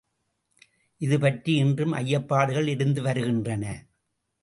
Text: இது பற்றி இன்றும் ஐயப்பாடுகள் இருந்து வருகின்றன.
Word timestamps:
இது 1.01 1.19
பற்றி 1.19 1.55
இன்றும் 1.55 1.93
ஐயப்பாடுகள் 1.93 2.67
இருந்து 2.67 3.01
வருகின்றன. 3.01 3.65